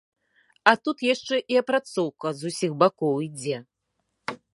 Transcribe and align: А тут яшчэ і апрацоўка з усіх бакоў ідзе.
А 0.69 0.71
тут 0.87 1.03
яшчэ 1.13 1.35
і 1.55 1.59
апрацоўка 1.61 2.27
з 2.39 2.53
усіх 2.53 2.71
бакоў 2.85 3.15
ідзе. 3.27 3.57